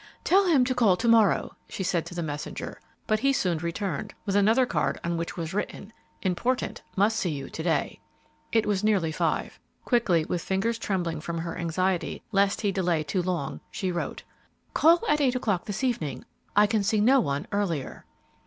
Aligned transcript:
"Tell 0.23 0.45
him 0.47 0.65
to 0.65 0.73
call 0.73 0.97
to 0.97 1.07
morrow," 1.07 1.55
she 1.69 1.83
said 1.83 2.07
to 2.07 2.15
the 2.15 2.23
messenger; 2.23 2.81
but 3.05 3.19
he 3.19 3.31
soon 3.31 3.59
returned, 3.59 4.15
with 4.25 4.35
another 4.35 4.65
card 4.65 4.99
on 5.03 5.15
which 5.15 5.37
was 5.37 5.53
written, 5.53 5.93
"Important! 6.23 6.81
must 6.95 7.17
see 7.19 7.29
you 7.29 7.51
to 7.51 7.61
day." 7.61 7.99
It 8.51 8.65
was 8.65 8.83
nearly 8.83 9.11
five. 9.11 9.59
Quickly, 9.85 10.25
with 10.25 10.41
fingers 10.41 10.79
trembling 10.79 11.21
from 11.21 11.37
her 11.37 11.55
anxiety 11.55 12.23
lest 12.31 12.61
he 12.61 12.71
delay 12.71 13.03
too 13.03 13.21
long, 13.21 13.59
she 13.69 13.91
wrote, 13.91 14.23
"Call 14.73 15.03
at 15.07 15.21
eight 15.21 15.35
o'clock 15.35 15.65
this 15.65 15.83
evening; 15.83 16.25
I 16.55 16.65
can 16.65 16.81
see 16.81 16.99
no 16.99 17.19
one 17.19 17.45
earlier." 17.51 18.03